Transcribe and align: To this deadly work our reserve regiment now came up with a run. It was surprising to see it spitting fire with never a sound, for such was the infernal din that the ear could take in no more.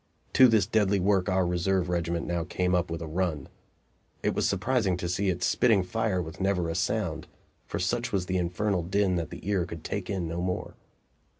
To 0.33 0.47
this 0.47 0.65
deadly 0.65 0.99
work 0.99 1.29
our 1.29 1.45
reserve 1.45 1.87
regiment 1.87 2.25
now 2.25 2.43
came 2.43 2.73
up 2.73 2.89
with 2.89 3.03
a 3.03 3.07
run. 3.07 3.47
It 4.23 4.33
was 4.33 4.49
surprising 4.49 4.97
to 4.97 5.07
see 5.07 5.29
it 5.29 5.43
spitting 5.43 5.83
fire 5.83 6.23
with 6.23 6.41
never 6.41 6.69
a 6.69 6.73
sound, 6.73 7.27
for 7.67 7.77
such 7.77 8.11
was 8.11 8.25
the 8.25 8.37
infernal 8.39 8.81
din 8.81 9.15
that 9.17 9.29
the 9.29 9.47
ear 9.47 9.63
could 9.67 9.83
take 9.83 10.09
in 10.09 10.27
no 10.27 10.41
more. 10.41 10.73